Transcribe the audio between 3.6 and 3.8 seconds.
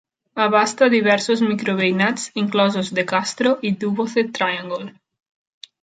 i